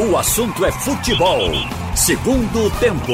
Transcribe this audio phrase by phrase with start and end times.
[0.00, 1.40] O assunto é futebol.
[1.96, 3.12] Segundo tempo.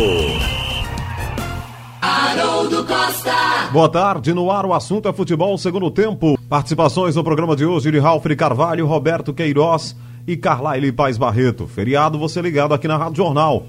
[1.98, 3.70] Haroldo Costa.
[3.72, 6.38] Boa tarde, no ar o assunto é futebol segundo tempo.
[6.46, 11.66] Participações no programa de hoje de Ralf Carvalho, Roberto Queiroz e Carlaile Paz Barreto.
[11.66, 13.64] Feriado, você ligado aqui na Rádio Jornal.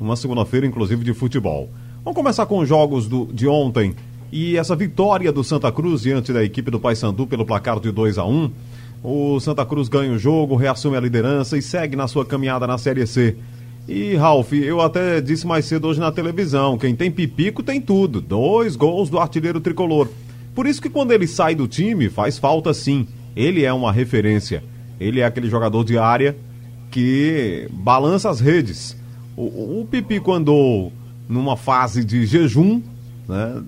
[0.00, 1.68] Uma segunda-feira, inclusive, de futebol.
[2.02, 3.94] Vamos começar com os jogos do, de ontem
[4.32, 8.16] e essa vitória do Santa Cruz diante da equipe do Paysandu pelo placar de 2
[8.16, 8.50] a 1
[9.04, 12.78] O Santa Cruz ganha o jogo, reassume a liderança e segue na sua caminhada na
[12.78, 13.36] Série C.
[13.86, 18.18] E, Ralf, eu até disse mais cedo hoje na televisão: quem tem pipico tem tudo.
[18.18, 20.08] Dois gols do artilheiro tricolor.
[20.54, 23.06] Por isso que quando ele sai do time, faz falta sim.
[23.36, 24.64] Ele é uma referência.
[24.98, 26.34] Ele é aquele jogador de área
[26.90, 28.96] que balança as redes.
[29.36, 30.90] O, o Pipico andou
[31.28, 32.80] numa fase de jejum,
[33.28, 33.62] né?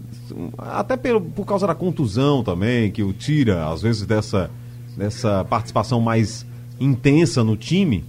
[0.57, 4.51] até por, por causa da contusão também, que o tira, às vezes, dessa,
[4.97, 6.47] dessa participação mais
[6.81, 8.05] intensa no time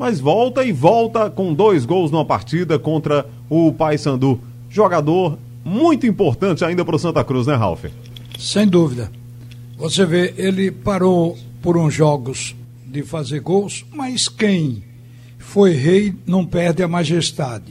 [0.00, 4.40] mas volta e volta com dois gols numa partida contra o Paysandu.
[4.70, 7.84] Jogador muito importante ainda para o Santa Cruz, né, Ralf?
[8.38, 9.12] Sem dúvida.
[9.76, 14.82] Você vê, ele parou por uns jogos de fazer gols, mas quem
[15.38, 17.70] foi rei não perde a majestade.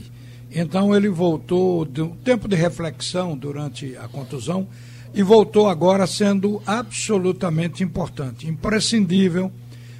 [0.52, 4.68] Então ele voltou de um tempo de reflexão durante a contusão
[5.12, 9.50] e voltou agora sendo absolutamente importante, imprescindível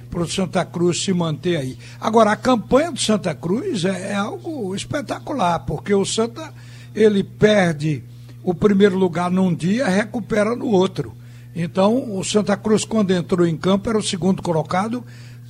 [0.09, 1.77] para o Santa Cruz se manter aí.
[1.99, 6.53] Agora, a campanha do Santa Cruz é, é, algo espetacular, porque o Santa
[6.93, 8.03] ele perde
[8.43, 11.15] o primeiro lugar num dia, recupera no outro.
[11.55, 15.03] Então, o Santa Cruz, quando entrou em campo, era o segundo colocado.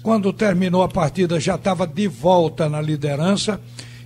[0.04, 3.62] Quando terminou a partida, já estava de volta na liderança.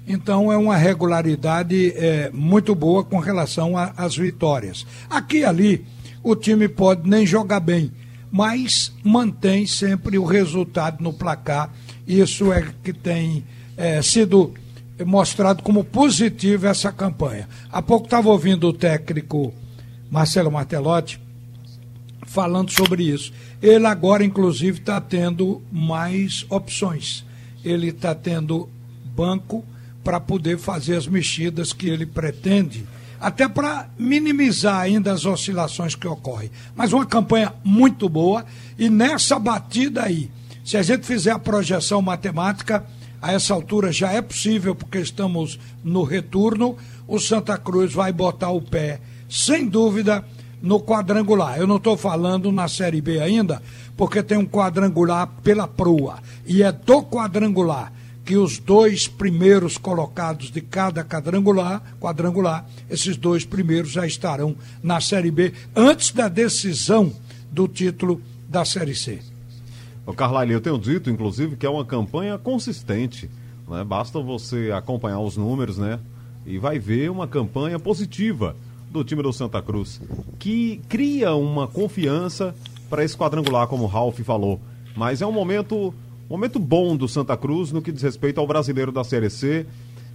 [0.08, 4.86] Então, é uma regularidade é, muito boa com relação às vitórias.
[5.10, 5.86] Aqui e ali,
[6.22, 7.92] o time pode nem jogar bem,
[8.32, 11.72] mas mantém sempre o resultado no placar.
[12.08, 13.44] Isso é que tem
[13.76, 14.54] é, sido
[15.06, 17.50] mostrado como positivo essa campanha.
[17.72, 19.54] Há pouco estava ouvindo o técnico
[20.10, 21.20] Marcelo Martelotti
[22.26, 23.34] falando sobre isso.
[23.62, 27.26] Ele agora, inclusive, está tendo mais opções.
[27.64, 28.70] Ele está tendo
[29.16, 29.64] banco
[30.06, 32.86] para poder fazer as mexidas que ele pretende
[33.20, 36.52] até para minimizar ainda as oscilações que ocorrem.
[36.76, 38.46] Mas uma campanha muito boa
[38.78, 40.30] e nessa batida aí,
[40.64, 42.86] se a gente fizer a projeção matemática,
[43.20, 46.78] a essa altura já é possível, porque estamos no retorno,
[47.08, 50.24] o Santa Cruz vai botar o pé, sem dúvida,
[50.62, 51.58] no quadrangular.
[51.58, 53.60] Eu não estou falando na Série B ainda,
[53.98, 56.20] porque tem um quadrangular pela proa.
[56.46, 57.92] E é do quadrangular
[58.26, 65.00] que os dois primeiros colocados de cada quadrangular, quadrangular, esses dois primeiros já estarão na
[65.00, 67.14] Série B antes da decisão
[67.52, 68.20] do título
[68.50, 69.20] da Série C.
[70.08, 73.30] O Carlyle, eu tenho dito, inclusive, que é uma campanha consistente.
[73.68, 73.84] Né?
[73.84, 76.00] Basta você acompanhar os números, né?
[76.46, 78.56] E vai ver uma campanha positiva
[78.92, 80.00] do time do Santa Cruz,
[80.40, 82.56] que cria uma confiança
[82.90, 84.60] para esse quadrangular, como o Ralf falou.
[84.96, 85.94] Mas é um momento
[86.30, 89.66] Momento bom do Santa Cruz no que diz respeito ao brasileiro da Série C.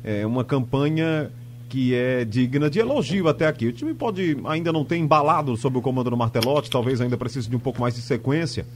[0.02, 1.30] É uma campanha
[1.68, 3.68] que é digna de elogio até aqui.
[3.68, 7.48] O time pode ainda não ter embalado sob o comando do Martelotti, talvez ainda precise
[7.48, 8.66] de um pouco mais de sequência.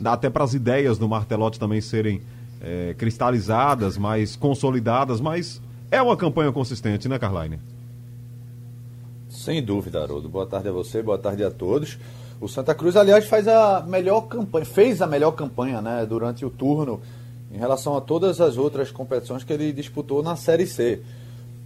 [0.00, 2.22] Dá até para as ideias do Martelotti também serem
[2.60, 5.62] é, cristalizadas, mais consolidadas, mas
[5.92, 7.60] é uma campanha consistente, né, Carline?
[9.28, 10.28] Sem dúvida, Haroldo.
[10.28, 11.98] Boa tarde a você, boa tarde a todos.
[12.40, 16.48] O Santa Cruz, aliás, faz a melhor campanha, fez a melhor campanha, né, durante o
[16.48, 17.00] turno
[17.52, 21.02] em relação a todas as outras competições que ele disputou na Série C.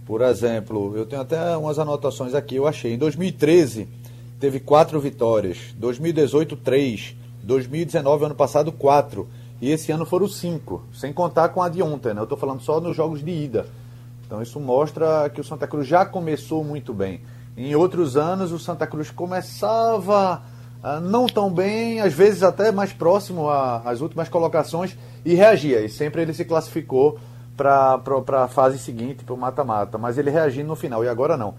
[0.05, 2.93] Por exemplo, eu tenho até umas anotações aqui, eu achei.
[2.93, 3.87] Em 2013
[4.39, 9.27] teve quatro vitórias, 2018 três, 2019 ano passado quatro
[9.61, 12.19] e esse ano foram cinco, sem contar com a de ontem, né?
[12.19, 13.65] Eu estou falando só nos jogos de ida.
[14.25, 17.21] Então isso mostra que o Santa Cruz já começou muito bem.
[17.55, 20.41] Em outros anos o Santa Cruz começava
[21.01, 25.81] não tão bem, às vezes até mais próximo às últimas colocações e reagia.
[25.81, 27.17] E sempre ele se classificou
[27.57, 27.99] para
[28.43, 29.97] a fase seguinte, para o mata-mata.
[29.97, 31.03] Mas ele reagindo no final.
[31.03, 31.55] E agora não.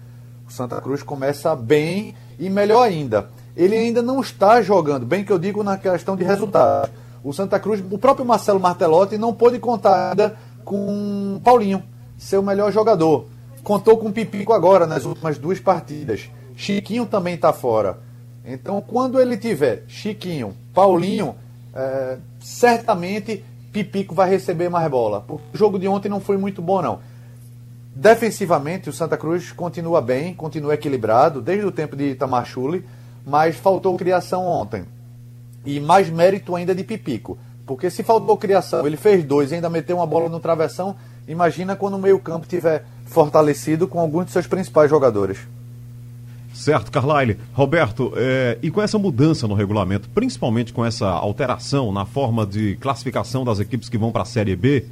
[0.47, 3.29] O Santa Cruz começa bem e melhor ainda.
[3.55, 6.89] Ele ainda não está jogando, bem que eu digo na questão de resultado.
[7.23, 11.83] O Santa Cruz, o próprio Marcelo Martelotti não pôde contar ainda com Paulinho,
[12.17, 13.25] seu melhor jogador.
[13.63, 16.29] Contou com o Pipico agora nas últimas duas partidas.
[16.55, 17.99] Chiquinho também está fora.
[18.47, 21.35] Então, quando ele tiver Chiquinho, Paulinho,
[21.75, 25.25] é, certamente Pipico vai receber mais bola.
[25.27, 26.99] O jogo de ontem não foi muito bom, não.
[27.93, 32.47] Defensivamente, o Santa Cruz continua bem, continua equilibrado, desde o tempo de Itamar
[33.25, 34.85] mas faltou criação ontem.
[35.65, 37.37] E mais mérito ainda de Pipico.
[37.65, 40.95] Porque se faltou criação, ele fez dois e ainda meteu uma bola no travessão.
[41.27, 45.39] Imagina quando o meio-campo tiver fortalecido com alguns de seus principais jogadores.
[46.57, 47.37] Certo, Carlyle.
[47.53, 52.75] Roberto, é, e com essa mudança no regulamento, principalmente com essa alteração na forma de
[52.77, 54.85] classificação das equipes que vão para a Série B,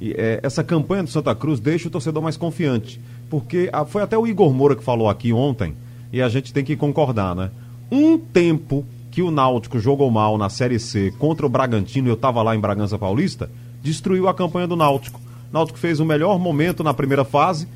[0.00, 3.00] e, é, essa campanha do Santa Cruz deixa o torcedor mais confiante.
[3.30, 5.76] Porque a, foi até o Igor Moura que falou aqui ontem,
[6.12, 7.50] e a gente tem que concordar, né?
[7.88, 12.42] Um tempo que o Náutico jogou mal na Série C contra o Bragantino, eu estava
[12.42, 13.48] lá em Bragança Paulista,
[13.80, 15.20] destruiu a campanha do Náutico.
[15.50, 17.68] O Náutico fez o melhor momento na primeira fase,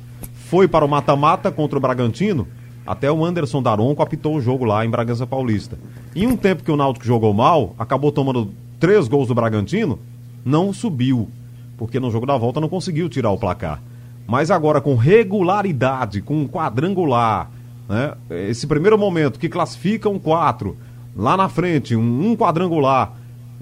[0.49, 2.45] foi para o mata-mata contra o Bragantino,
[2.85, 5.77] até o Anderson Daronco apitou o jogo lá em Bragança Paulista.
[6.15, 9.99] Em um tempo que o Náutico jogou mal, acabou tomando três gols do Bragantino,
[10.43, 11.29] não subiu,
[11.77, 13.81] porque no jogo da volta não conseguiu tirar o placar.
[14.27, 17.49] Mas agora com regularidade, com um quadrangular,
[17.87, 18.13] né?
[18.49, 20.77] esse primeiro momento que classifica um quatro,
[21.15, 23.13] lá na frente, um, um quadrangular,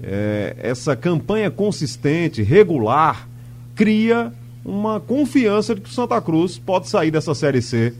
[0.02, 3.28] é, essa campanha consistente, regular,
[3.74, 4.32] cria
[4.64, 7.94] uma confiança de que o Santa Cruz pode sair dessa Série C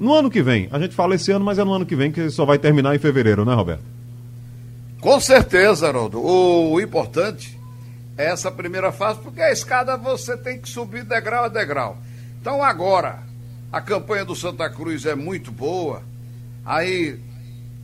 [0.00, 0.68] no ano que vem.
[0.70, 2.94] A gente fala esse ano, mas é no ano que vem que só vai terminar
[2.94, 3.84] em fevereiro, né, Roberto?
[5.00, 6.20] Com certeza, Haroldo.
[6.20, 7.58] O importante
[8.18, 11.98] é essa primeira fase, porque a escada você tem que subir degrau a degrau.
[12.40, 13.20] Então agora,
[13.70, 16.02] a campanha do Santa Cruz é muito boa.
[16.64, 17.18] Aí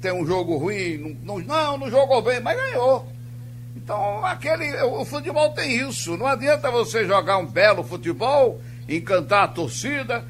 [0.00, 3.06] tem um jogo ruim, não, não, não jogou bem, mas ganhou.
[3.76, 6.16] Então, aquele, o futebol tem isso.
[6.16, 10.24] Não adianta você jogar um belo futebol, encantar a torcida.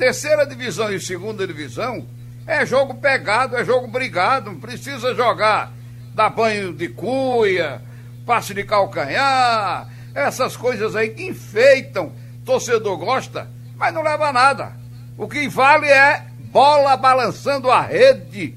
[0.00, 2.06] Terceira divisão e segunda divisão
[2.46, 4.50] é jogo pegado, é jogo brigado.
[4.50, 5.74] Não precisa jogar,
[6.14, 7.82] dar banho de cuia,
[8.24, 12.14] passe de calcanhar, essas coisas aí que enfeitam.
[12.46, 14.72] Torcedor gosta, mas não leva a nada.
[15.18, 18.56] O que vale é bola balançando a rede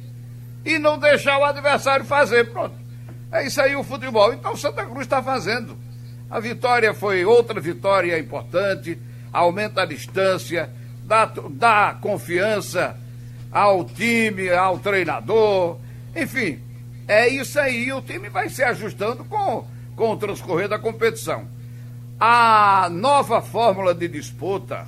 [0.63, 2.53] e não deixar o adversário fazer.
[2.53, 2.75] Pronto.
[3.29, 4.33] É isso aí o futebol.
[4.33, 5.77] Então o Santa Cruz está fazendo.
[6.31, 8.97] A vitória foi outra vitória importante,
[9.33, 10.69] aumenta a distância,
[11.05, 12.97] dá, dá confiança
[13.51, 15.77] ao time, ao treinador.
[16.15, 16.59] Enfim,
[17.07, 17.91] é isso aí.
[17.93, 19.65] O time vai se ajustando com,
[19.95, 21.47] com o transcorrer da competição.
[22.19, 24.87] A nova fórmula de disputa,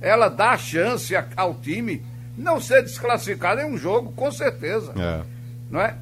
[0.00, 2.04] ela dá chance ao time
[2.36, 4.92] não ser desclassificado em um jogo, com certeza.
[4.96, 5.22] É.
[5.70, 5.94] Não é?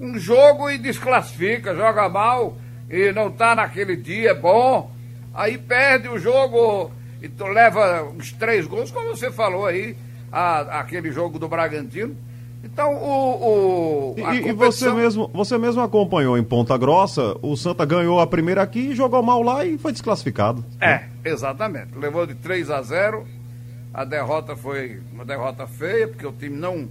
[0.00, 2.56] Um jogo e desclassifica, joga mal
[2.90, 4.90] e não está naquele dia bom,
[5.32, 9.96] aí perde o jogo e tu leva uns três gols, como você falou aí,
[10.30, 12.16] a, aquele jogo do Bragantino.
[12.64, 14.12] Então, o.
[14.12, 14.48] o e, competição...
[14.48, 18.94] e, você, mesmo, você mesmo acompanhou em Ponta Grossa, o Santa ganhou a primeira aqui,
[18.94, 20.64] jogou mal lá e foi desclassificado.
[20.80, 21.96] É, exatamente.
[21.96, 23.26] Levou de 3 a 0
[23.96, 26.86] a derrota foi uma derrota feia, porque o time não,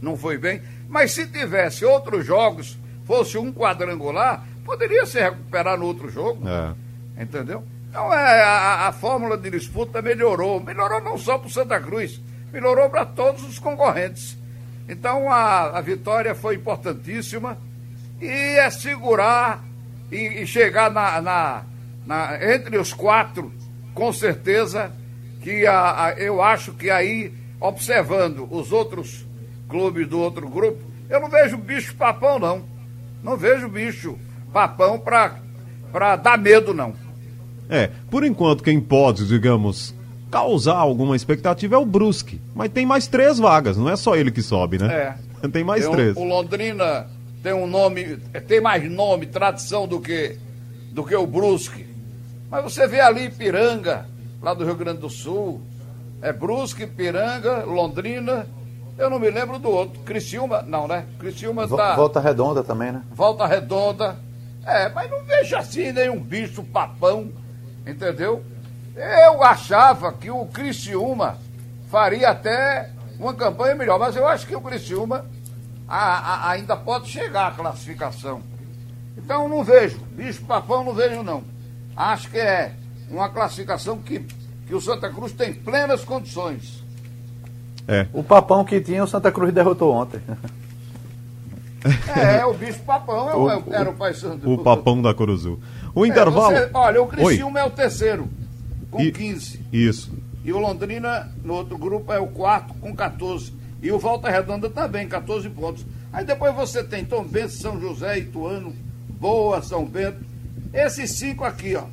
[0.00, 0.62] não foi bem.
[0.88, 6.48] Mas se tivesse outros jogos, fosse um quadrangular, poderia se recuperar no outro jogo.
[6.48, 7.22] É.
[7.22, 7.62] Entendeu?
[7.96, 10.62] Então é, a, a, fórmula de disputa melhorou.
[10.62, 12.20] Melhorou não só para o Santa Cruz,
[12.52, 14.36] melhorou para todos os concorrentes.
[14.86, 17.56] Então a, a vitória foi importantíssima
[18.20, 18.28] e
[18.58, 19.64] é segurar
[20.12, 21.62] e, e chegar na, na,
[22.06, 23.50] na, entre os quatro,
[23.94, 24.92] com certeza
[25.40, 29.24] que a, a, eu acho que aí, observando os outros
[29.70, 32.62] clubes do outro grupo, eu não vejo bicho papão, não.
[33.22, 34.18] Não vejo bicho
[34.52, 37.05] papão para dar medo, não.
[37.68, 39.94] É, por enquanto, quem pode, digamos,
[40.30, 42.40] causar alguma expectativa é o Brusque.
[42.54, 44.94] Mas tem mais três vagas, não é só ele que sobe, né?
[44.94, 45.26] É.
[45.52, 46.16] Tem mais tem três.
[46.16, 47.06] Um, o Londrina
[47.46, 48.16] tem um nome,
[48.48, 50.36] tem mais nome, tradição do que,
[50.90, 51.86] do que o Brusque.
[52.50, 54.06] Mas você vê ali Piranga,
[54.42, 55.60] lá do Rio Grande do Sul.
[56.20, 58.48] É Brusque, Piranga, Londrina.
[58.98, 60.00] Eu não me lembro do outro.
[60.00, 61.06] Criciúma, não, né?
[61.20, 61.94] Criciúma tá.
[61.94, 63.02] Volta Redonda também, né?
[63.12, 64.16] Volta Redonda.
[64.66, 67.30] É, mas não vejo assim nenhum bicho papão,
[67.86, 68.44] entendeu?
[68.94, 71.38] Eu achava que o Criciúma
[71.90, 75.26] faria até uma campanha melhor, mas eu acho que o Criciúma
[75.88, 78.42] a, a, ainda pode chegar à classificação.
[79.16, 81.44] Então não vejo, bicho papão não vejo não.
[81.96, 82.72] Acho que é
[83.10, 84.20] uma classificação que,
[84.66, 86.84] que o Santa Cruz tem plenas condições.
[87.88, 88.06] É.
[88.12, 90.20] O papão que tinha o Santa Cruz derrotou ontem.
[92.16, 94.50] É, o bicho papão é o, é, era o Pai Santo.
[94.50, 95.60] O papão da Coruzu.
[95.96, 96.54] O é, intervalo.
[96.54, 97.64] Você, olha, o Criciúma Oi.
[97.64, 98.28] é o terceiro,
[98.88, 99.60] com e, 15.
[99.72, 100.12] Isso.
[100.44, 103.52] E o Londrina, no outro grupo, é o quarto, com 14.
[103.82, 105.84] E o Volta Redonda também, 14 pontos.
[106.12, 108.72] Aí depois você tem Tom Bento, São José, Ituano,
[109.08, 110.18] Boa, São Bento.
[110.72, 111.84] Esses cinco aqui, ó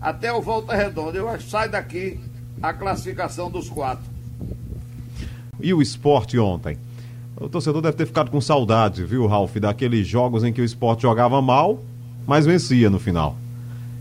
[0.00, 1.18] até o Volta Redonda.
[1.18, 2.18] Eu acho que sai daqui
[2.62, 4.04] a classificação dos quatro.
[5.60, 6.78] E o esporte ontem?
[7.36, 11.02] O torcedor deve ter ficado com saudade, viu, Ralf, daqueles jogos em que o esporte
[11.02, 11.82] jogava mal
[12.26, 13.36] mas vencia no final.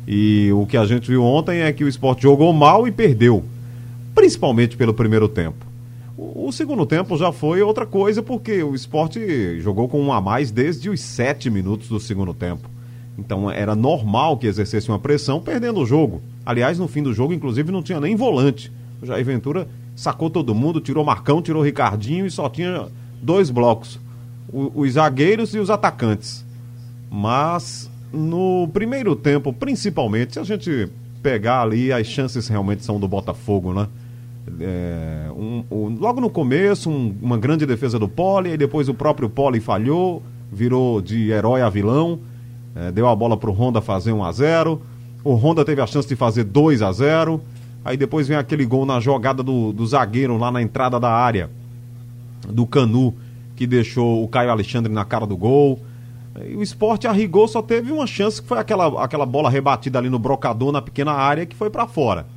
[0.07, 3.43] E o que a gente viu ontem é que o esporte jogou mal e perdeu,
[4.15, 5.65] principalmente pelo primeiro tempo.
[6.17, 10.19] O, o segundo tempo já foi outra coisa, porque o esporte jogou com um a
[10.19, 12.69] mais desde os sete minutos do segundo tempo.
[13.19, 16.21] Então era normal que exercesse uma pressão perdendo o jogo.
[16.45, 18.71] Aliás, no fim do jogo, inclusive, não tinha nem volante.
[19.01, 22.87] O Jair Ventura sacou todo mundo, tirou Marcão, tirou Ricardinho e só tinha
[23.21, 23.99] dois blocos:
[24.51, 26.45] o, os zagueiros e os atacantes.
[27.11, 30.89] Mas no primeiro tempo, principalmente, se a gente
[31.21, 33.87] pegar ali, as chances realmente são do Botafogo, né?
[34.59, 38.93] É, um, um, logo no começo, um, uma grande defesa do Poli, e depois o
[38.93, 42.19] próprio Poli falhou, virou de herói a vilão,
[42.75, 44.81] é, deu a bola para o Honda fazer 1 a 0
[45.23, 47.41] O Honda teve a chance de fazer 2 a 0
[47.83, 51.49] Aí depois vem aquele gol na jogada do, do zagueiro lá na entrada da área,
[52.47, 53.15] do Canu,
[53.55, 55.79] que deixou o Caio Alexandre na cara do gol.
[56.55, 60.19] O esporte arrigou, só teve uma chance, que foi aquela, aquela bola rebatida ali no
[60.19, 62.27] brocador na pequena área, que foi para fora.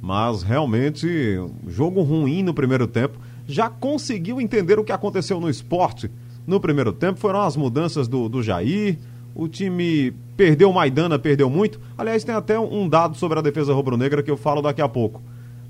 [0.00, 3.18] Mas realmente, jogo ruim no primeiro tempo.
[3.46, 6.10] Já conseguiu entender o que aconteceu no esporte
[6.46, 7.18] no primeiro tempo?
[7.18, 8.98] Foram as mudanças do, do Jair.
[9.34, 11.80] O time perdeu Maidana, perdeu muito.
[11.96, 15.22] Aliás, tem até um dado sobre a defesa rubro-negra que eu falo daqui a pouco.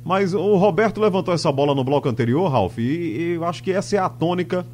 [0.05, 3.71] Mas o Roberto levantou essa bola no bloco anterior, Ralf, e, e eu acho que
[3.71, 4.67] essa é a tônica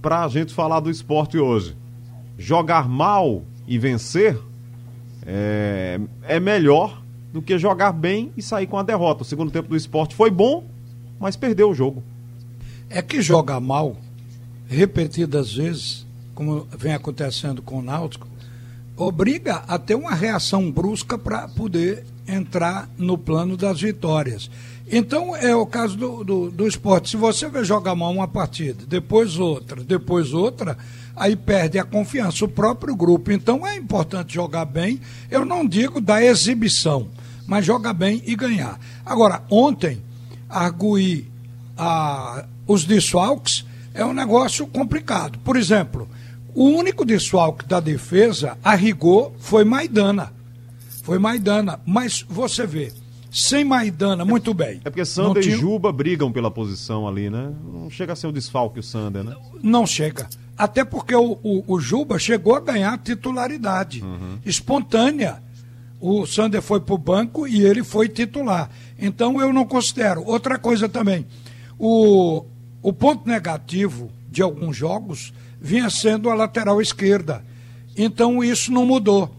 [0.00, 1.76] para a gente falar do esporte hoje.
[2.38, 4.38] Jogar mal e vencer
[5.26, 7.02] é, é melhor
[7.32, 9.22] do que jogar bem e sair com a derrota.
[9.22, 10.64] O segundo tempo do esporte foi bom,
[11.18, 12.02] mas perdeu o jogo.
[12.88, 13.96] É que jogar mal,
[14.68, 18.28] repetidas vezes, como vem acontecendo com o Náutico,
[18.96, 24.50] obriga a ter uma reação brusca para poder entrar no plano das vitórias.
[24.90, 27.10] Então é o caso do, do, do, esporte.
[27.10, 30.78] Se você vai jogar mal uma partida, depois outra, depois outra,
[31.16, 33.32] aí perde a confiança, o próprio grupo.
[33.32, 35.00] Então é importante jogar bem.
[35.30, 37.08] Eu não digo da exibição,
[37.46, 38.78] mas joga bem e ganhar.
[39.04, 40.02] Agora, ontem,
[40.48, 41.30] arguir
[41.76, 45.38] a, os desfalques é um negócio complicado.
[45.38, 46.08] Por exemplo,
[46.54, 50.32] o único desfalque da defesa, a rigor, foi Maidana.
[51.02, 51.80] Foi Maidana.
[51.86, 52.92] Mas você vê,
[53.38, 54.80] sem Maidana, muito bem.
[54.84, 55.56] É porque Sander tinha...
[55.56, 57.52] e Juba brigam pela posição ali, né?
[57.72, 59.34] Não chega a ser o desfalque o Sander, né?
[59.62, 60.28] Não chega.
[60.56, 64.38] Até porque o, o, o Juba chegou a ganhar titularidade uhum.
[64.44, 65.42] espontânea
[66.00, 68.70] o Sander foi para o banco e ele foi titular.
[68.98, 70.22] Então eu não considero.
[70.24, 71.26] Outra coisa também,
[71.78, 72.44] o,
[72.82, 77.44] o ponto negativo de alguns jogos vinha sendo a lateral esquerda.
[77.96, 79.34] Então isso não mudou,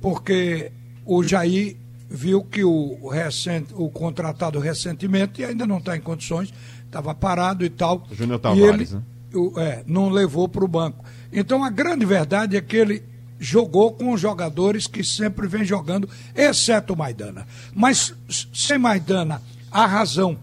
[0.00, 0.70] porque
[1.06, 1.76] o Jair
[2.08, 6.52] viu que o, recente, o contratado recentemente ainda não está em condições,
[6.84, 8.06] estava parado e tal.
[8.10, 9.02] O Júnior Tavares, ele, né?
[9.34, 11.04] O, é, não levou para o banco.
[11.32, 13.02] Então a grande verdade é que ele
[13.38, 17.46] jogou com os jogadores que sempre vem jogando, exceto o Maidana.
[17.74, 18.14] Mas
[18.52, 20.38] sem Maidana, a razão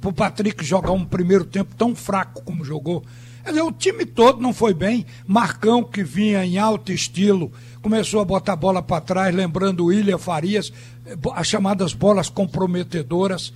[0.00, 3.04] para o Patrick jogar um primeiro tempo tão fraco como jogou.
[3.42, 5.06] Quer dizer, o time todo não foi bem.
[5.26, 9.86] Marcão, que vinha em alto estilo, começou a botar a bola para trás, lembrando o
[9.86, 10.72] William Farias,
[11.06, 13.52] eh, as chamadas bolas comprometedoras.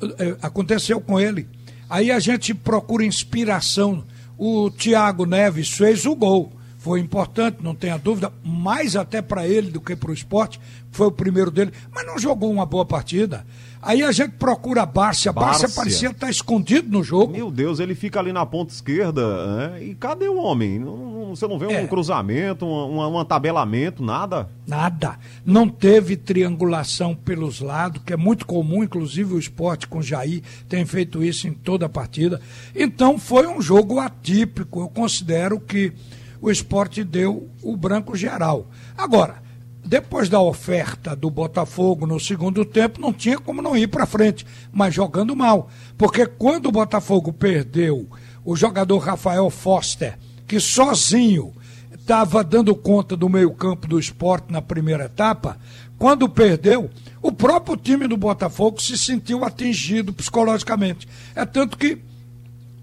[0.00, 1.46] Eh, aconteceu com ele.
[1.88, 4.04] Aí a gente procura inspiração.
[4.38, 6.52] O Thiago Neves fez o gol
[6.86, 10.60] foi importante, não tenha dúvida, mais até para ele do que para o esporte,
[10.92, 13.44] foi o primeiro dele, mas não jogou uma boa partida.
[13.80, 15.32] Aí a gente procura a Bárcia.
[15.32, 17.32] Bárcia parecia estar escondido no jogo.
[17.32, 19.70] Meu Deus, ele fica ali na ponta esquerda.
[19.70, 19.84] Né?
[19.84, 20.78] E cadê o homem?
[20.78, 21.82] Não, você não vê é.
[21.82, 24.48] um cruzamento, um, um, um tabelamento, nada?
[24.66, 25.18] Nada.
[25.44, 30.84] Não teve triangulação pelos lados, que é muito comum, inclusive o esporte com Jair tem
[30.84, 32.40] feito isso em toda a partida.
[32.74, 34.80] Então foi um jogo atípico.
[34.80, 35.92] Eu considero que
[36.40, 38.68] o esporte deu o branco geral.
[38.96, 39.45] Agora,
[39.86, 44.44] depois da oferta do Botafogo no segundo tempo, não tinha como não ir para frente,
[44.72, 45.70] mas jogando mal.
[45.96, 48.08] Porque quando o Botafogo perdeu
[48.44, 51.54] o jogador Rafael Foster, que sozinho
[51.94, 55.58] estava dando conta do meio-campo do esporte na primeira etapa,
[55.98, 56.90] quando perdeu,
[57.22, 61.08] o próprio time do Botafogo se sentiu atingido psicologicamente.
[61.34, 61.98] É tanto que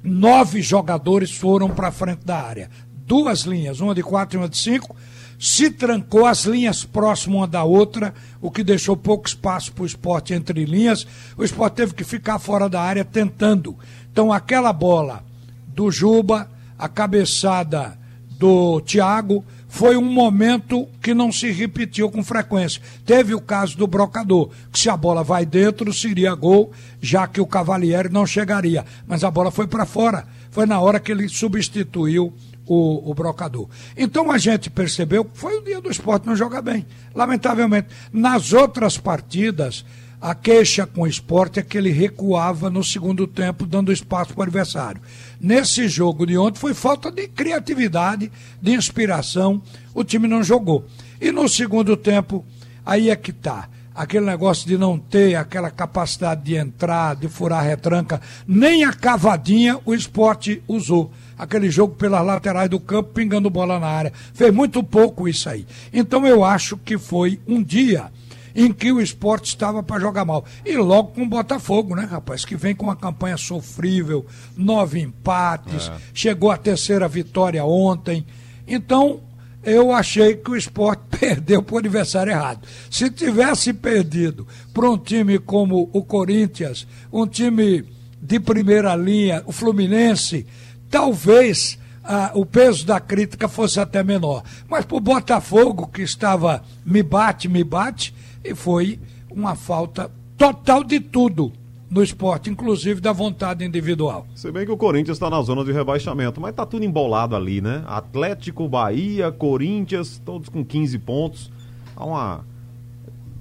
[0.02, 2.70] nove jogadores foram para frente da área
[3.06, 4.96] duas linhas, uma de quatro e uma de cinco,
[5.44, 9.86] se trancou as linhas próximas uma da outra, o que deixou pouco espaço para o
[9.86, 11.06] esporte entre linhas.
[11.36, 13.78] O esporte teve que ficar fora da área tentando.
[14.10, 15.22] Então, aquela bola
[15.68, 17.98] do Juba, a cabeçada
[18.40, 22.82] do Thiago, foi um momento que não se repetiu com frequência.
[23.06, 26.72] Teve o caso do Brocador, que se a bola vai dentro, seria gol,
[27.02, 28.86] já que o Cavalieri não chegaria.
[29.06, 30.26] Mas a bola foi para fora.
[30.52, 32.34] Foi na hora que ele substituiu
[32.66, 33.68] o, o brocador.
[33.96, 36.86] Então a gente percebeu que foi o dia do esporte não jogar bem.
[37.14, 37.88] Lamentavelmente.
[38.12, 39.86] Nas outras partidas,
[40.24, 44.40] a queixa com o esporte é que ele recuava no segundo tempo, dando espaço para
[44.40, 45.02] o adversário.
[45.40, 49.62] Nesse jogo de ontem foi falta de criatividade, de inspiração,
[49.94, 50.86] o time não jogou.
[51.20, 52.46] E no segundo tempo,
[52.86, 57.60] aí é que está aquele negócio de não ter aquela capacidade de entrar, de furar
[57.60, 61.12] a retranca, nem a cavadinha o esporte usou.
[61.38, 64.14] Aquele jogo pelas laterais do campo, pingando bola na área.
[64.34, 65.66] Fez muito pouco isso aí.
[65.92, 68.12] Então eu acho que foi um dia
[68.56, 70.46] em que o esporte estava para jogar mal.
[70.66, 72.46] E logo com o Botafogo, né, rapaz?
[72.46, 75.94] Que vem com uma campanha sofrível, nove empates, é.
[76.14, 78.26] chegou a terceira vitória ontem.
[78.68, 79.22] Então,
[79.64, 82.68] eu achei que o esporte perdeu para o adversário errado.
[82.92, 87.86] Se tivesse perdido para um time como o Corinthians, um time
[88.22, 90.46] de primeira linha, o Fluminense,
[90.90, 94.44] talvez ah, o peso da crítica fosse até menor.
[94.68, 99.00] Mas para o Botafogo, que estava me bate, me bate, e foi
[99.32, 101.54] uma falta total de tudo
[101.94, 104.26] no esporte, inclusive da vontade individual.
[104.34, 107.62] Se bem que o Corinthians está na zona de rebaixamento, mas tá tudo embolado ali,
[107.62, 107.84] né?
[107.86, 111.52] Atlético, Bahia, Corinthians, todos com 15 pontos.
[111.96, 112.46] Há uma,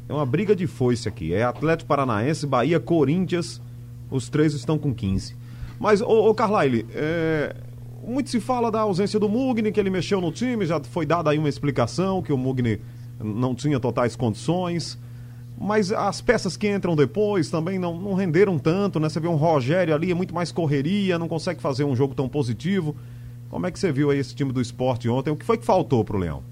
[0.06, 1.32] é uma briga de foice aqui.
[1.32, 3.58] É Atlético Paranaense, Bahia, Corinthians,
[4.10, 5.34] os três estão com 15.
[5.80, 7.56] Mas, ô, ô Carlyle, é,
[8.06, 11.30] muito se fala da ausência do Mugni, que ele mexeu no time, já foi dada
[11.30, 12.78] aí uma explicação que o Mugni
[13.18, 14.98] não tinha totais condições
[15.62, 19.08] mas as peças que entram depois também não, não renderam tanto, né?
[19.08, 22.28] Você vê um Rogério ali, é muito mais correria, não consegue fazer um jogo tão
[22.28, 22.96] positivo.
[23.48, 25.30] Como é que você viu aí esse time do esporte ontem?
[25.30, 26.42] O que foi que faltou pro Leão?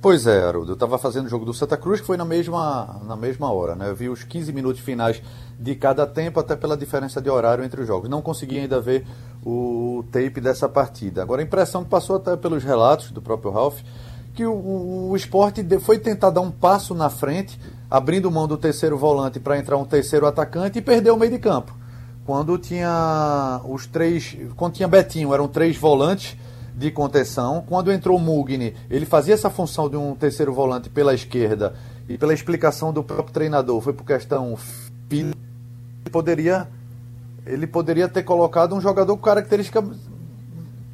[0.00, 0.70] Pois é, Haroldo.
[0.70, 3.74] Eu estava fazendo o jogo do Santa Cruz, que foi na mesma, na mesma hora,
[3.74, 3.90] né?
[3.90, 5.20] Eu vi os 15 minutos finais
[5.58, 8.08] de cada tempo, até pela diferença de horário entre os jogos.
[8.08, 9.04] Não consegui ainda ver
[9.44, 11.20] o tape dessa partida.
[11.20, 13.80] Agora, a impressão que passou até pelos relatos do próprio Ralph
[14.34, 17.58] que o, o esporte foi tentar dar um passo na frente,
[17.90, 21.38] abrindo mão do terceiro volante para entrar um terceiro atacante e perdeu o meio de
[21.38, 21.74] campo.
[22.24, 24.36] Quando tinha os três.
[24.56, 26.36] Quando tinha Betinho, eram três volantes
[26.74, 27.64] de contenção.
[27.66, 31.74] Quando entrou Mugni, ele fazia essa função de um terceiro volante pela esquerda.
[32.08, 34.56] E pela explicação do próprio treinador, foi por questão
[35.10, 35.34] ele
[36.10, 36.68] poderia
[37.44, 39.84] ele poderia ter colocado um jogador com característica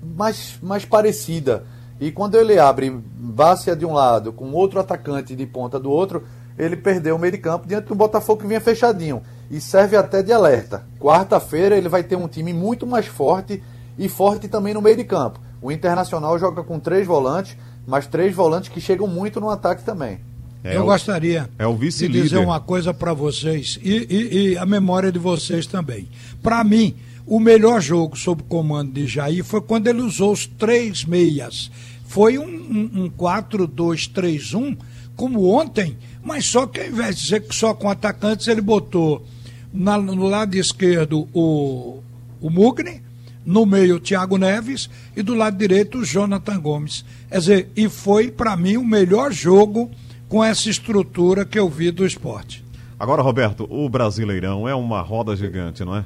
[0.02, 1.64] mais, mais parecida
[2.00, 6.24] e quando ele abre Bácia de um lado, com outro atacante de ponta do outro,
[6.58, 9.22] ele perdeu o meio de campo diante do Botafogo que vinha fechadinho.
[9.50, 10.84] E serve até de alerta.
[10.98, 13.62] Quarta-feira ele vai ter um time muito mais forte
[13.96, 15.40] e forte também no meio de campo.
[15.62, 17.56] O Internacional joga com três volantes,
[17.86, 20.20] mas três volantes que chegam muito no ataque também.
[20.62, 24.58] É Eu o, gostaria é o de dizer uma coisa para vocês e, e, e
[24.58, 26.08] a memória de vocês também.
[26.42, 26.96] Para mim,
[27.28, 31.70] o melhor jogo sob comando de Jair foi quando ele usou os três meias.
[32.06, 34.78] Foi um, um, um 4-2-3-1,
[35.14, 39.26] como ontem, mas só que ao invés de ser só com atacantes, ele botou
[39.72, 42.02] na, no lado esquerdo o,
[42.40, 43.02] o Mugni,
[43.44, 47.04] no meio o Thiago Neves e do lado direito o Jonathan Gomes.
[47.28, 49.90] Quer dizer, e foi para mim o melhor jogo
[50.28, 52.64] com essa estrutura que eu vi do esporte.
[52.98, 56.04] Agora, Roberto, o Brasileirão é uma roda gigante, não é?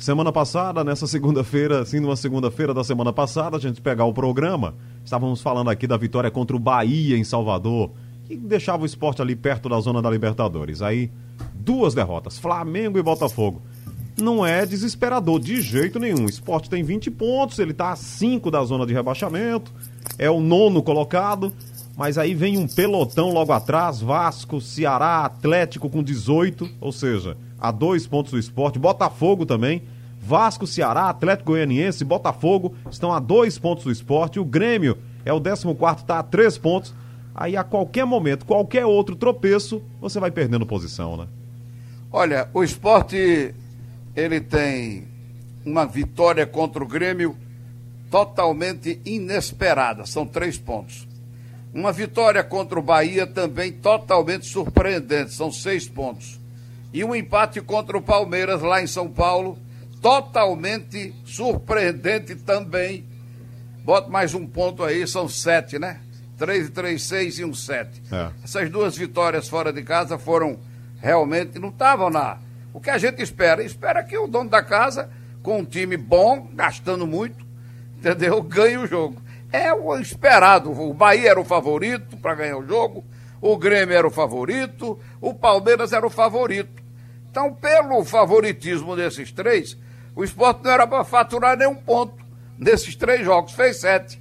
[0.00, 4.74] Semana passada, nessa segunda-feira, sim, numa segunda-feira da semana passada, a gente pegar o programa,
[5.04, 7.90] estávamos falando aqui da vitória contra o Bahia em Salvador,
[8.24, 10.80] que deixava o esporte ali perto da zona da Libertadores.
[10.80, 11.10] Aí,
[11.54, 13.60] duas derrotas, Flamengo e Botafogo.
[14.18, 16.24] Não é desesperador de jeito nenhum.
[16.24, 19.70] O esporte tem 20 pontos, ele está a 5 da zona de rebaixamento,
[20.16, 21.52] é o nono colocado,
[21.94, 27.70] mas aí vem um pelotão logo atrás, Vasco, Ceará, Atlético com 18, ou seja, a
[27.70, 29.82] dois pontos do esporte, Botafogo também.
[30.20, 34.38] Vasco, Ceará, Atlético Goianiense, Botafogo estão a dois pontos do esporte.
[34.38, 36.94] O Grêmio é o 14, está a três pontos.
[37.34, 41.26] Aí a qualquer momento, qualquer outro tropeço, você vai perdendo posição, né?
[42.12, 43.54] Olha, o esporte
[44.16, 45.06] ele tem
[45.64, 47.36] uma vitória contra o Grêmio
[48.10, 51.06] totalmente inesperada, são três pontos.
[51.72, 56.39] Uma vitória contra o Bahia também totalmente surpreendente, são seis pontos
[56.92, 59.58] e um empate contra o Palmeiras lá em São Paulo,
[60.00, 63.06] totalmente surpreendente também.
[63.84, 66.00] Bota mais um ponto aí, são sete, né?
[66.36, 68.02] Três, três, seis e um sete.
[68.10, 68.30] É.
[68.42, 70.58] Essas duas vitórias fora de casa foram
[71.00, 72.38] realmente, não estavam na.
[72.72, 73.62] O que a gente espera?
[73.62, 75.10] Espera que o dono da casa,
[75.42, 77.44] com um time bom, gastando muito,
[77.98, 78.40] entendeu?
[78.44, 79.20] Ganhe o jogo.
[79.52, 80.70] É o esperado.
[80.70, 83.04] O Bahia era o favorito para ganhar o jogo,
[83.40, 86.82] o Grêmio era o favorito, o Palmeiras era o favorito.
[87.30, 89.76] Então, pelo favoritismo desses três,
[90.14, 92.14] o esporte não era para faturar nenhum ponto
[92.58, 94.20] nesses três jogos, fez sete.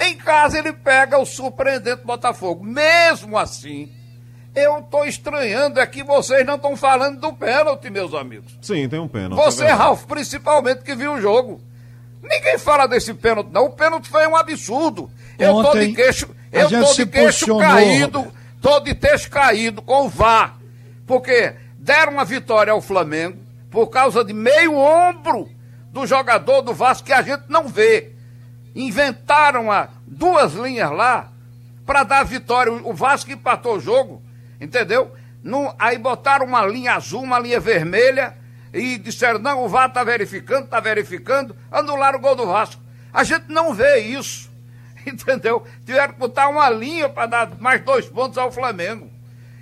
[0.00, 2.64] Em casa ele pega o surpreendente Botafogo.
[2.64, 3.90] Mesmo assim,
[4.54, 8.56] eu estou estranhando é que vocês não estão falando do pênalti, meus amigos.
[8.62, 9.42] Sim, tem um pênalti.
[9.42, 11.60] Você, é Ralf, principalmente que viu o jogo.
[12.22, 13.66] Ninguém fala desse pênalti, não.
[13.66, 15.10] O pênalti foi um absurdo.
[15.38, 20.06] Eu Ontem, tô de queixo, eu tô de queixo caído, tô de queixo caído com
[20.06, 20.58] o VAR.
[21.06, 23.38] Porque deram uma vitória ao Flamengo
[23.70, 25.48] por causa de meio ombro
[25.92, 28.12] do jogador do Vasco que a gente não vê.
[28.74, 31.32] Inventaram a, duas linhas lá
[31.84, 32.72] para dar vitória.
[32.72, 34.22] O Vasco empatou o jogo,
[34.60, 35.12] entendeu?
[35.42, 38.36] No, aí botaram uma linha azul, uma linha vermelha
[38.72, 42.80] e disseram: não, o VAR está verificando, está verificando, anularam o gol do Vasco.
[43.12, 44.49] A gente não vê isso,
[45.22, 45.64] entendeu?
[45.84, 49.10] Tiveram que botar uma linha para dar mais dois pontos ao Flamengo.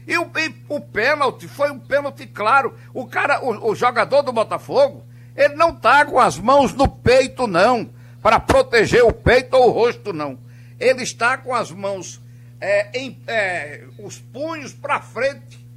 [0.06, 2.74] E o, e o pênalti foi um pênalti claro.
[2.94, 5.04] O cara, o, o jogador do Botafogo,
[5.36, 7.90] ele não tá com as mãos no peito, não,
[8.22, 10.38] para proteger o peito ou o rosto, não.
[10.80, 12.20] Ele está com as mãos,
[12.60, 15.68] é, em, é, os punhos para frente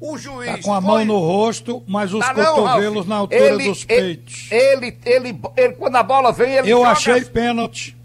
[0.00, 0.50] o juiz.
[0.50, 3.84] Está com a mão no rosto, mas os tá cotovelos não, na altura ele, dos
[3.84, 4.48] peitos.
[4.50, 7.96] Ele, ele, ele, quando a bola vem, ele Eu achei pênalti.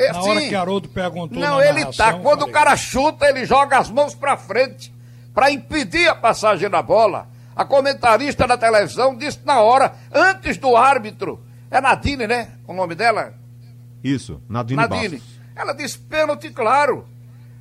[0.00, 1.38] É, na hora que Haroldo perguntou.
[1.38, 2.14] Não, ele tá.
[2.14, 2.50] Quando falei.
[2.50, 4.92] o cara chuta, ele joga as mãos para frente
[5.34, 7.28] para impedir a passagem da bola.
[7.54, 11.44] A comentarista da televisão disse na hora, antes do árbitro.
[11.70, 12.52] É Nadine, né?
[12.66, 13.34] O nome dela?
[14.02, 14.80] Isso, Nadine.
[14.80, 15.16] Nadine.
[15.18, 15.40] Bastos.
[15.54, 17.06] Ela disse pênalti, claro.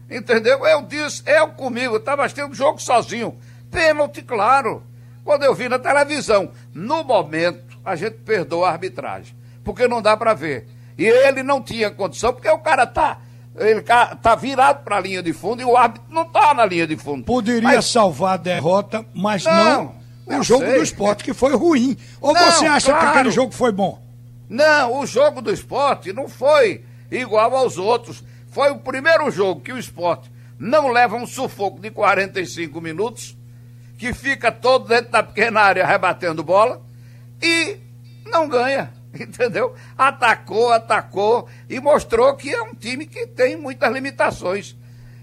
[0.10, 0.66] Entendeu?
[0.66, 3.38] Eu disse, eu comigo, estava assistindo o jogo sozinho.
[3.70, 4.82] Pênalti, claro.
[5.24, 10.18] Quando eu vi na televisão, no momento, a gente perdoa a arbitragem, porque não dá
[10.18, 10.68] para ver.
[11.00, 13.20] E ele não tinha condição, porque o cara tá
[13.58, 16.86] ele tá virado para a linha de fundo e o árbitro não tá na linha
[16.86, 17.24] de fundo.
[17.24, 17.86] Poderia mas...
[17.86, 19.96] salvar a derrota, mas não,
[20.28, 20.76] não o jogo sei.
[20.76, 21.98] do esporte que foi ruim.
[22.22, 23.00] Ou não, você acha claro.
[23.00, 24.02] que aquele jogo foi bom?
[24.50, 28.24] Não, o jogo do esporte não foi igual aos outros.
[28.52, 33.38] Foi o primeiro jogo que o esporte não leva um sufoco de 45 minutos
[33.98, 36.82] que fica todo dentro da pequena área rebatendo bola
[37.42, 37.78] e
[38.26, 39.74] não ganha, entendeu?
[39.98, 44.76] Atacou, atacou e mostrou que é um time que tem muitas limitações,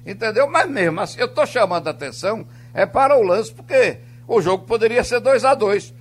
[0.04, 0.48] entendeu?
[0.48, 4.64] Mas mesmo assim, eu estou chamando a atenção é para o lance, porque o jogo
[4.64, 5.94] poderia ser 2 a 2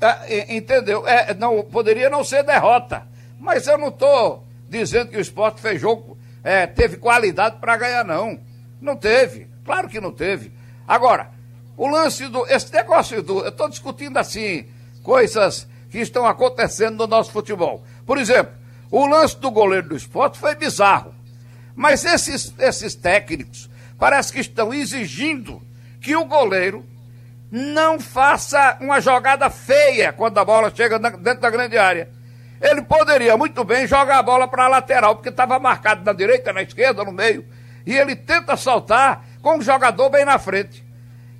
[0.00, 1.06] é, entendeu?
[1.06, 3.06] É, não, poderia não ser derrota,
[3.38, 8.04] mas eu não estou dizendo que o esporte fez jogo, é, teve qualidade para ganhar,
[8.04, 8.40] não.
[8.80, 10.50] Não teve, claro que não teve.
[10.88, 11.30] Agora,
[11.76, 12.44] o lance do.
[12.46, 13.40] Esse negócio do.
[13.40, 14.66] Eu estou discutindo assim,
[15.04, 17.84] coisas que estão acontecendo no nosso futebol.
[18.06, 18.54] Por exemplo,
[18.90, 21.14] o lance do goleiro do esporte foi bizarro.
[21.76, 25.60] Mas esses, esses técnicos parece que estão exigindo
[26.00, 26.84] que o goleiro
[27.50, 32.08] não faça uma jogada feia quando a bola chega dentro da grande área.
[32.58, 36.54] Ele poderia muito bem jogar a bola para a lateral, porque estava marcado na direita,
[36.54, 37.44] na esquerda, no meio.
[37.84, 40.82] E ele tenta saltar com o jogador bem na frente.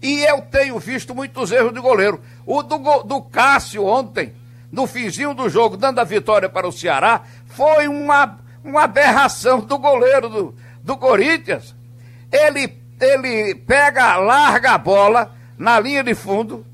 [0.03, 2.21] E eu tenho visto muitos erros de goleiro.
[2.45, 4.35] O do, do Cássio ontem,
[4.73, 9.79] no finzinho do jogo, dando a vitória para o Ceará, foi uma, uma aberração do
[9.79, 11.77] goleiro do, do Corinthians.
[12.33, 16.65] Ele, ele pega, larga a bola na linha de fundo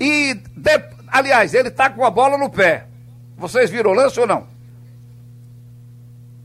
[0.00, 2.86] e, de, aliás, ele está com a bola no pé.
[3.36, 4.46] Vocês viram o lance ou não?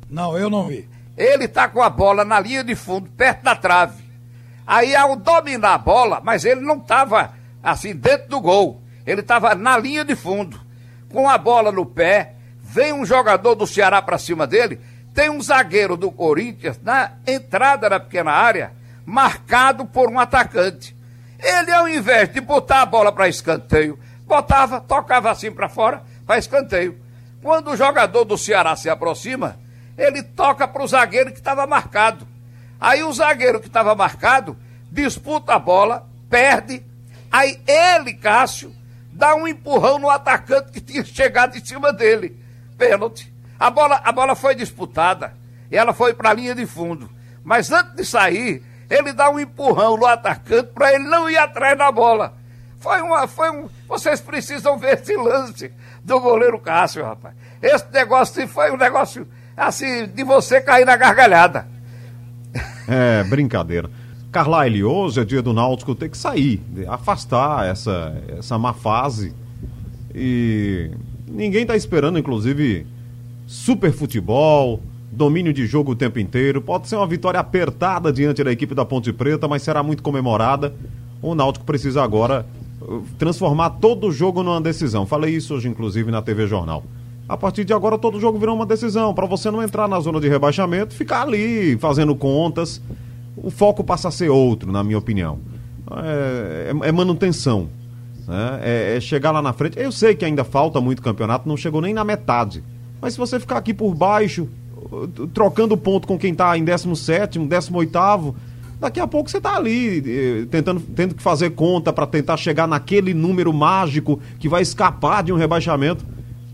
[0.10, 0.90] Não, eu não vi.
[1.16, 4.04] Ele está com a bola na linha de fundo, perto da trave.
[4.68, 7.34] Aí, ao dominar a bola, mas ele não estava
[7.64, 10.60] assim dentro do gol, ele estava na linha de fundo,
[11.12, 12.34] com a bola no pé.
[12.62, 14.80] Vem um jogador do Ceará para cima dele,
[15.14, 18.72] tem um zagueiro do Corinthians na entrada da pequena área,
[19.06, 20.96] marcado por um atacante.
[21.40, 26.38] Ele, ao invés de botar a bola para escanteio, botava, tocava assim para fora, para
[26.38, 27.00] escanteio.
[27.42, 29.58] Quando o jogador do Ceará se aproxima,
[29.98, 32.28] ele toca para o zagueiro que estava marcado.
[32.80, 34.56] Aí o zagueiro que estava marcado
[34.92, 36.84] disputa a bola, perde.
[37.32, 38.74] Aí ele, Cássio,
[39.20, 42.40] dá um empurrão no atacante que tinha chegado em cima dele.
[42.78, 43.32] Pênalti.
[43.60, 45.34] A bola, a bola foi disputada
[45.70, 47.10] e ela foi para a linha de fundo.
[47.44, 51.78] Mas antes de sair, ele dá um empurrão no atacante para ele não ir atrás
[51.78, 52.34] da bola.
[52.80, 53.70] Foi uma, foi um.
[53.90, 55.70] Vocês precisam ver esse lance
[56.02, 57.36] do goleiro Cássio, rapaz.
[57.62, 59.28] Esse negócio foi um negócio
[59.58, 61.68] assim de você cair na gargalhada.
[62.88, 63.92] É, brincadeira.
[64.32, 69.34] Carlyle, hoje é dia do Náutico ter que sair, afastar essa, essa má fase.
[70.14, 70.92] E
[71.28, 72.86] ninguém está esperando, inclusive,
[73.48, 74.80] super futebol,
[75.12, 76.62] domínio de jogo o tempo inteiro.
[76.62, 80.76] Pode ser uma vitória apertada diante da equipe da Ponte Preta, mas será muito comemorada.
[81.24, 82.46] O Náutico precisa agora
[82.82, 85.08] uh, transformar todo o jogo numa decisão.
[85.08, 86.84] Falei isso hoje, inclusive, na TV Jornal.
[87.28, 90.20] A partir de agora todo jogo virou uma decisão para você não entrar na zona
[90.20, 92.80] de rebaixamento, ficar ali fazendo contas.
[93.42, 95.40] O foco passa a ser outro, na minha opinião.
[96.04, 97.70] É, é, é manutenção.
[98.28, 98.60] Né?
[98.62, 99.80] É, é chegar lá na frente.
[99.80, 102.64] Eu sei que ainda falta muito campeonato, não chegou nem na metade.
[103.02, 104.48] Mas se você ficar aqui por baixo,
[105.34, 108.36] trocando ponto com quem está em 17, 18,
[108.80, 112.68] daqui a pouco você está ali eh, tentando, tendo que fazer conta para tentar chegar
[112.68, 116.06] naquele número mágico que vai escapar de um rebaixamento.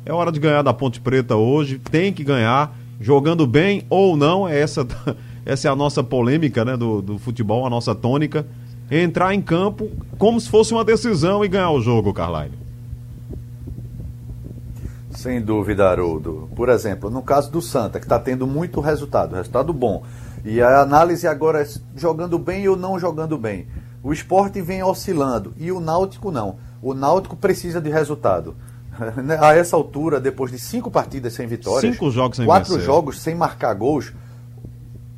[0.05, 4.47] É hora de ganhar da Ponte Preta hoje, tem que ganhar, jogando bem ou não,
[4.47, 4.85] é essa,
[5.45, 8.45] essa é a nossa polêmica né, do, do futebol, a nossa tônica.
[8.89, 12.57] Entrar em campo como se fosse uma decisão e ganhar o jogo, Carline.
[15.11, 16.49] Sem dúvida, Haroldo.
[16.55, 20.03] Por exemplo, no caso do Santa, que está tendo muito resultado, resultado bom.
[20.43, 23.67] E a análise agora é jogando bem ou não jogando bem.
[24.03, 26.57] O esporte vem oscilando e o Náutico não.
[26.81, 28.55] O Náutico precisa de resultado.
[29.41, 32.85] A essa altura, depois de cinco partidas sem vitórias, cinco jogos sem quatro vencer.
[32.85, 34.13] jogos sem marcar gols,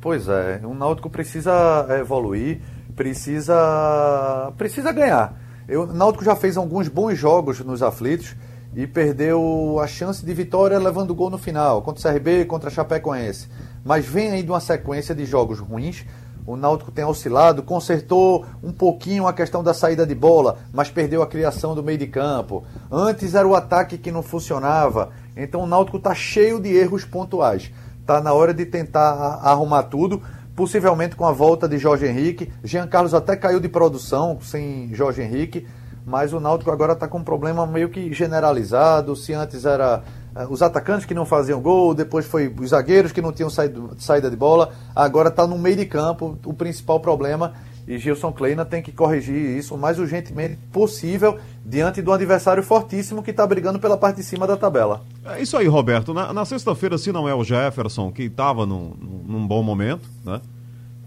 [0.00, 2.60] pois é, o Náutico precisa evoluir,
[2.94, 5.34] precisa precisa ganhar.
[5.68, 8.34] Eu, o Náutico já fez alguns bons jogos nos aflitos
[8.74, 12.72] e perdeu a chance de vitória levando gol no final, contra o CRB, contra a
[12.72, 13.48] Chapecoense.
[13.84, 16.04] Mas vem aí de uma sequência de jogos ruins.
[16.46, 21.22] O Náutico tem oscilado, consertou um pouquinho a questão da saída de bola, mas perdeu
[21.22, 22.64] a criação do meio de campo.
[22.90, 25.10] Antes era o ataque que não funcionava.
[25.36, 27.70] Então o Náutico está cheio de erros pontuais.
[28.08, 30.22] Está na hora de tentar arrumar tudo,
[30.56, 32.50] possivelmente com a volta de Jorge Henrique.
[32.64, 35.66] Jean Carlos até caiu de produção sem Jorge Henrique
[36.08, 39.14] mas o Náutico agora está com um problema meio que generalizado.
[39.14, 40.02] Se antes era
[40.34, 43.94] uh, os atacantes que não faziam gol, depois foi os zagueiros que não tinham saído,
[43.98, 47.52] saída de bola, agora está no meio de campo o principal problema.
[47.88, 53.22] E Gilson Kleina tem que corrigir isso o mais urgentemente possível diante do adversário fortíssimo
[53.22, 55.02] que está brigando pela parte de cima da tabela.
[55.24, 56.12] É isso aí, Roberto.
[56.12, 58.92] Na, na sexta-feira, se não é o Jefferson, que estava num,
[59.26, 60.38] num bom momento, né?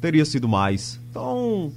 [0.01, 0.99] Teria sido mais.
[1.11, 1.71] Então,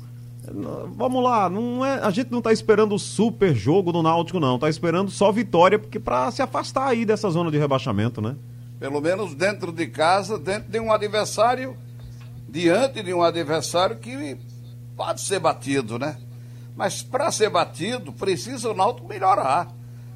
[0.95, 4.57] Vamos lá, não é, a gente não está esperando o super jogo do Náutico, não.
[4.57, 8.37] Está esperando só vitória porque para se afastar aí dessa zona de rebaixamento, né?
[8.79, 11.75] Pelo menos dentro de casa, dentro de um adversário,
[12.47, 14.37] diante de um adversário que
[14.97, 16.17] pode ser batido, né?
[16.77, 19.69] Mas para ser batido, precisa o Náutico melhorar.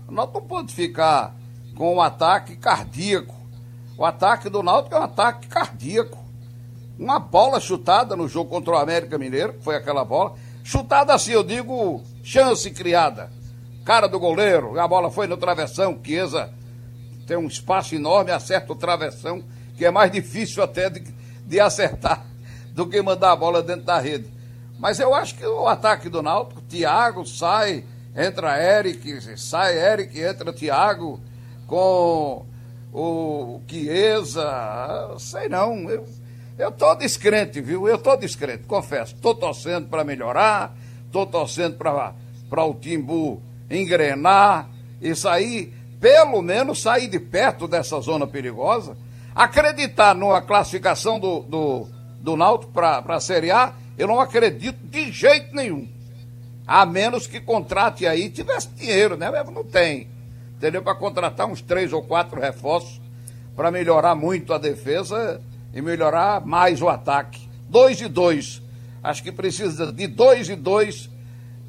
[0.08, 1.34] O Náutico não pode ficar
[1.74, 3.34] com um ataque cardíaco.
[3.96, 6.28] O ataque do Náutico é um ataque cardíaco
[6.98, 10.34] uma bola chutada no jogo contra o América Mineiro, foi aquela bola.
[10.64, 13.30] Chutada assim, eu digo, chance criada.
[13.84, 16.52] Cara do goleiro, a bola foi no travessão, Chiesa
[17.26, 19.44] tem um espaço enorme, acerta o travessão,
[19.76, 21.04] que é mais difícil até de,
[21.46, 22.24] de acertar
[22.72, 24.26] do que mandar a bola dentro da rede.
[24.78, 27.84] Mas eu acho que o ataque do Náutico, Thiago sai,
[28.16, 31.20] entra Eric, sai Eric, entra Thiago
[31.66, 32.46] com
[32.92, 36.06] o Chiesa, sei não, eu
[36.58, 37.86] eu tô descrente, viu?
[37.86, 39.14] Eu tô descrente, confesso.
[39.22, 40.74] Tô torcendo para melhorar,
[41.12, 44.68] tô torcendo para o Timbu engrenar
[45.00, 48.96] e sair, pelo menos sair de perto dessa zona perigosa.
[49.36, 51.88] Acreditar numa classificação do, do,
[52.20, 55.88] do Náutico para a Série A, eu não acredito de jeito nenhum.
[56.66, 59.30] A menos que contrate aí, tivesse dinheiro, né?
[59.52, 60.08] Não tem.
[60.56, 60.82] Entendeu?
[60.82, 63.00] Para contratar uns três ou quatro reforços
[63.58, 65.42] para melhorar muito a defesa
[65.74, 67.48] e melhorar mais o ataque.
[67.68, 68.62] Dois e dois.
[69.02, 71.10] Acho que precisa de dois e dois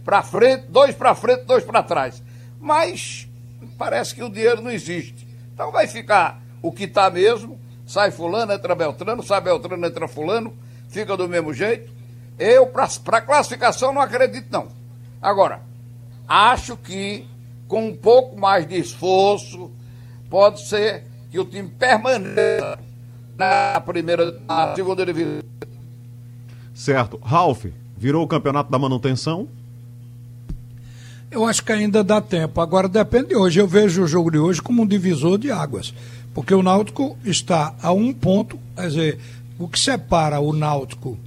[0.05, 2.21] para frente, dois para frente, dois para trás.
[2.59, 3.27] Mas
[3.75, 5.27] parece que o dinheiro não existe.
[5.51, 7.59] Então vai ficar o que está mesmo.
[7.87, 10.55] Sai fulano, entra Beltrano, sai Beltrano, entra fulano,
[10.89, 11.91] fica do mesmo jeito.
[12.39, 14.69] Eu, para classificação, não acredito não.
[15.21, 15.61] Agora,
[16.27, 17.27] acho que
[17.69, 19.69] com um pouco mais de esforço,
[20.29, 22.79] pode ser que o time permaneça
[23.37, 25.43] na primeira, na segunda divisão.
[26.73, 27.19] Certo.
[27.23, 29.47] Ralf, virou o campeonato da manutenção?
[31.29, 32.59] Eu acho que ainda dá tempo.
[32.59, 33.59] Agora depende de hoje.
[33.59, 35.93] Eu vejo o jogo de hoje como um divisor de águas.
[36.33, 39.19] Porque o Náutico está a um ponto, quer dizer,
[39.59, 41.19] o que separa o Náutico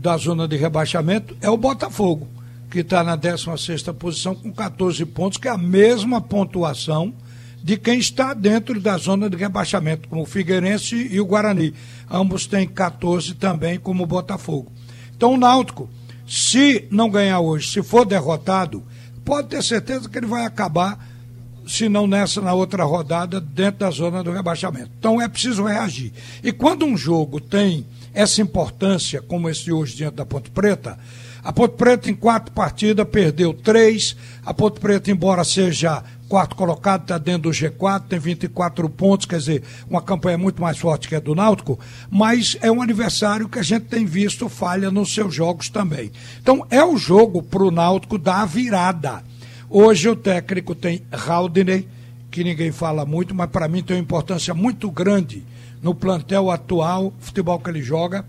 [0.00, 2.28] da zona de rebaixamento é o Botafogo,
[2.70, 7.12] que está na 16 posição com 14 pontos, que é a mesma pontuação
[7.62, 11.74] de quem está dentro da zona de rebaixamento, como o Figueirense e o Guarani.
[12.08, 14.70] Ambos têm 14 também, como o Botafogo.
[15.16, 15.90] Então o Náutico,
[16.26, 18.84] se não ganhar hoje, se for derrotado,
[19.24, 21.04] pode ter certeza que ele vai acabar,
[21.66, 24.90] se não nessa, na outra rodada, dentro da zona do rebaixamento.
[24.96, 26.12] Então é preciso reagir.
[26.42, 30.98] E quando um jogo tem essa importância, como esse hoje diante da Ponte Preta,
[31.42, 34.16] a Ponte Preta, em quatro partidas, perdeu três.
[34.44, 39.38] A Ponte Preta, embora seja quarto colocado, está dentro do G4, tem 24 pontos, quer
[39.38, 43.58] dizer, uma campanha muito mais forte que a do Náutico, mas é um aniversário que
[43.58, 46.12] a gente tem visto falha nos seus jogos também.
[46.42, 49.24] Então é o jogo para o Náutico dar a virada.
[49.70, 51.88] Hoje o técnico tem Haldney,
[52.30, 55.42] que ninguém fala muito, mas para mim tem uma importância muito grande
[55.82, 58.24] no plantel atual, futebol que ele joga.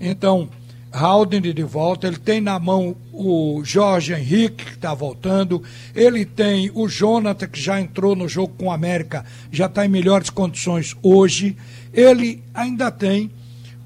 [0.00, 0.48] Então,
[0.92, 5.62] Halden de volta, ele tem na mão o Jorge Henrique, que está voltando,
[5.94, 9.88] ele tem o Jonathan, que já entrou no jogo com o América, já está em
[9.88, 11.56] melhores condições hoje,
[11.92, 13.30] ele ainda tem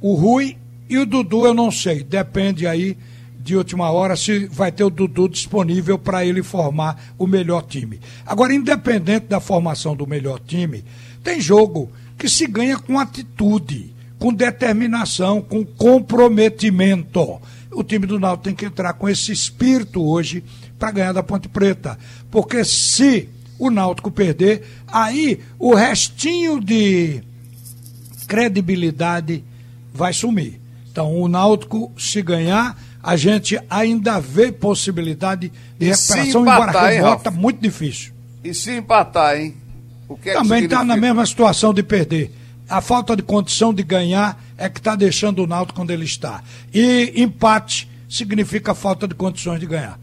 [0.01, 0.57] o Rui
[0.89, 2.97] e o Dudu, eu não sei, depende aí
[3.39, 8.01] de última hora se vai ter o Dudu disponível para ele formar o melhor time.
[8.25, 10.83] Agora, independente da formação do melhor time,
[11.23, 17.39] tem jogo que se ganha com atitude com determinação, com comprometimento.
[17.71, 20.43] O time do Náutico tem que entrar com esse espírito hoje
[20.79, 21.99] para ganhar da Ponte Preta.
[22.31, 27.23] Porque se o Náutico perder, aí o restinho de
[28.27, 29.45] credibilidade
[29.93, 30.59] vai sumir.
[30.91, 37.31] Então, o Náutico, se ganhar, a gente ainda vê possibilidade de recuperação, empatar, embora remota,
[37.31, 38.15] hein, muito difícil.
[38.43, 39.55] E se empatar, hein?
[40.15, 42.33] O que é Também está na mesma situação de perder
[42.69, 46.43] a falta de condição de ganhar é que está deixando o Náutico onde ele está.
[46.73, 49.99] E empate significa falta de condições de ganhar.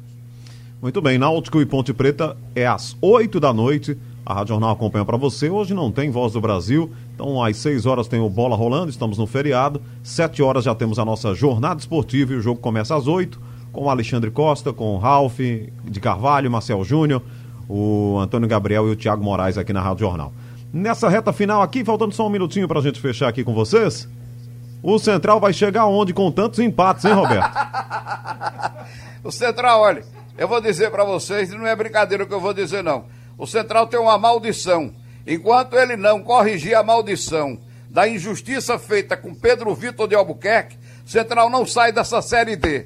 [0.81, 3.97] Muito bem, Náutico e Ponte Preta é às 8 da noite.
[4.25, 5.49] A Rádio Jornal acompanha para você.
[5.49, 9.17] Hoje não tem Voz do Brasil, então às 6 horas tem o Bola Rolando, estamos
[9.17, 9.81] no feriado.
[10.03, 13.39] 7 horas já temos a nossa jornada esportiva e o jogo começa às 8
[13.71, 17.21] com o Alexandre Costa, com o Ralf de Carvalho, Marcel Júnior,
[17.73, 20.33] o Antônio Gabriel e o Thiago Moraes aqui na Rádio Jornal.
[20.73, 24.09] Nessa reta final aqui, faltando só um minutinho pra gente fechar aqui com vocês.
[24.83, 27.49] O Central vai chegar onde com tantos empates, hein, Roberto?
[29.23, 30.03] o Central, olha,
[30.37, 33.05] eu vou dizer para vocês, não é brincadeira o que eu vou dizer, não.
[33.37, 34.91] O Central tem uma maldição.
[35.25, 37.57] Enquanto ele não corrigir a maldição
[37.89, 42.85] da injustiça feita com Pedro Vitor de Albuquerque, Central não sai dessa Série D.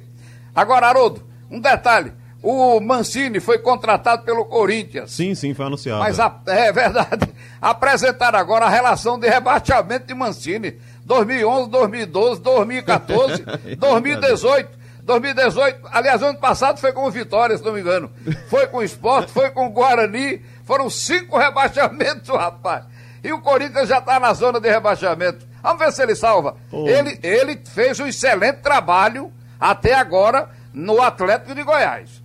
[0.54, 2.12] Agora, Haroldo, um detalhe.
[2.42, 5.10] O Mancini foi contratado pelo Corinthians.
[5.10, 6.00] Sim, sim, foi anunciado.
[6.00, 7.28] Mas a, é verdade.
[7.60, 10.78] Apresentaram agora a relação de rebaixamento de Mancini.
[11.04, 13.44] 2011, 2012, 2014,
[13.78, 14.76] 2018.
[15.06, 18.10] 2018, aliás, ano passado foi com o Vitória, se não me engano.
[18.48, 20.42] Foi com o Esporte, foi com o Guarani.
[20.64, 22.84] Foram cinco rebaixamentos, rapaz.
[23.22, 25.46] E o Corinthians já está na zona de rebaixamento.
[25.62, 26.56] Vamos ver se ele salva.
[26.72, 32.22] Ele, ele fez um excelente trabalho até agora no Atlético de Goiás.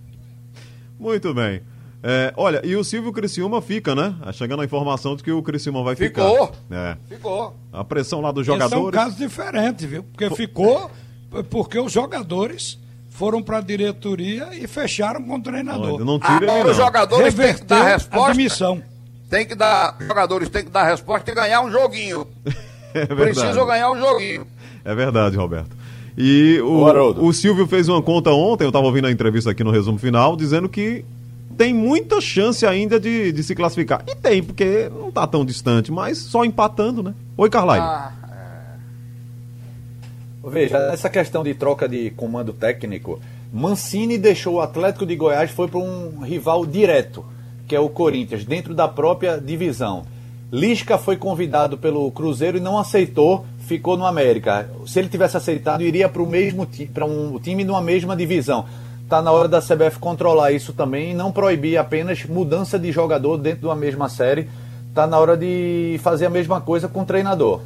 [1.02, 1.62] Muito bem.
[2.04, 4.14] É, olha, e o Silvio Criciúma fica, né?
[4.32, 6.58] Chegando a informação de que o Criciúma vai ficou, ficar.
[6.70, 6.96] É.
[7.08, 7.56] Ficou.
[7.72, 8.72] A pressão lá dos jogadores.
[8.72, 10.02] Esse é um caso diferente, viu?
[10.04, 10.90] Porque ficou
[11.48, 15.98] porque os jogadores foram para a diretoria e fecharam com o treinador.
[15.98, 18.30] Não, não tira ah, Os jogadores têm que dar resposta.
[18.30, 18.82] Admissão.
[19.30, 22.26] Tem que dar, os jogadores têm que dar resposta e ganhar um joguinho.
[22.92, 24.46] é Precisam ganhar um joguinho.
[24.84, 25.74] É verdade, Roberto.
[26.16, 29.70] E o, o Silvio fez uma conta ontem, eu estava ouvindo a entrevista aqui no
[29.70, 31.04] resumo final, dizendo que
[31.56, 34.02] tem muita chance ainda de, de se classificar.
[34.06, 37.14] E tem, porque não está tão distante, mas só empatando, né?
[37.36, 37.82] Oi, Carlyle.
[37.82, 38.12] Ah,
[40.44, 40.50] é...
[40.50, 43.20] Veja, essa questão de troca de comando técnico,
[43.52, 47.24] Mancini deixou o Atlético de Goiás foi para um rival direto,
[47.66, 50.04] que é o Corinthians, dentro da própria divisão.
[50.50, 54.68] Lisca foi convidado pelo Cruzeiro e não aceitou ficou no América.
[54.86, 58.66] Se ele tivesse aceitado, iria para o mesmo para um time numa mesma divisão.
[59.02, 63.36] Está na hora da CBF controlar isso também e não proibir apenas mudança de jogador
[63.36, 64.48] dentro de uma mesma série.
[64.88, 67.60] Está na hora de fazer a mesma coisa com o treinador.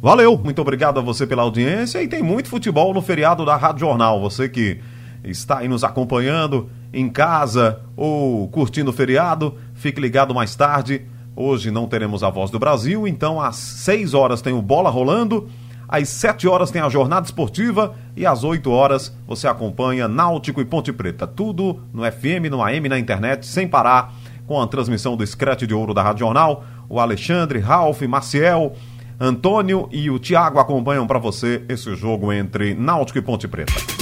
[0.00, 3.80] Valeu, muito obrigado a você pela audiência e tem muito futebol no feriado da Rádio
[3.80, 4.20] Jornal.
[4.20, 4.80] Você que
[5.22, 11.70] está aí nos acompanhando em casa ou curtindo o feriado, fique ligado mais tarde Hoje
[11.70, 15.48] não teremos a voz do Brasil, então às 6 horas tem o Bola Rolando,
[15.88, 20.64] às 7 horas tem a Jornada Esportiva e às 8 horas você acompanha Náutico e
[20.64, 21.26] Ponte Preta.
[21.26, 24.12] Tudo no FM, no AM, na internet, sem parar,
[24.46, 26.64] com a transmissão do Screte de Ouro da Rádio Jornal.
[26.88, 28.74] O Alexandre, Ralph, Maciel,
[29.18, 34.01] Antônio e o Tiago acompanham para você esse jogo entre Náutico e Ponte Preta.